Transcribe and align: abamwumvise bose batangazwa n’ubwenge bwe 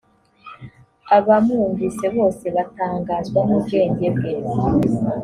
abamwumvise 1.17 2.05
bose 2.15 2.45
batangazwa 2.55 3.39
n’ubwenge 3.47 4.07
bwe 4.15 4.31